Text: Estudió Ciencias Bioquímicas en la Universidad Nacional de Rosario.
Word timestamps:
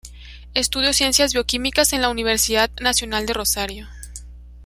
Estudió 0.55 0.93
Ciencias 0.93 1.31
Bioquímicas 1.33 1.93
en 1.93 2.01
la 2.01 2.09
Universidad 2.09 2.71
Nacional 2.81 3.27
de 3.27 3.35
Rosario. 3.35 3.87